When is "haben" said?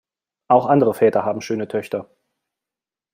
1.25-1.41